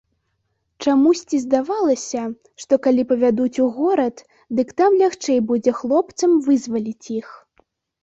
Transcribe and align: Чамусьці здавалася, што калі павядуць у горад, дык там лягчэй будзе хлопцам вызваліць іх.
Чамусьці 0.85 1.41
здавалася, 1.43 2.21
што 2.65 2.73
калі 2.89 3.07
павядуць 3.13 3.61
у 3.67 3.69
горад, 3.77 4.15
дык 4.59 4.67
там 4.83 4.91
лягчэй 5.05 5.39
будзе 5.55 5.71
хлопцам 5.85 6.31
вызваліць 6.51 7.07
іх. 7.23 7.27